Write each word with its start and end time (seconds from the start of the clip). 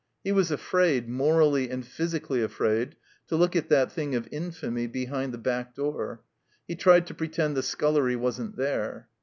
He 0.23 0.31
was 0.31 0.49
afraid, 0.49 1.07
morally 1.07 1.69
and 1.69 1.85
physically 1.85 2.41
afraid, 2.41 2.95
to 3.27 3.35
look 3.35 3.55
at 3.55 3.69
that 3.69 3.91
thing 3.91 4.15
of 4.15 4.27
infamy 4.31 4.87
behind 4.87 5.31
the 5.31 5.37
back 5.37 5.75
door. 5.75 6.23
He 6.67 6.73
tried 6.73 7.05
to 7.05 7.13
pretend 7.13 7.55
the 7.55 7.61
scullery 7.61 8.15
wasn't 8.15 8.55
there. 8.57 9.09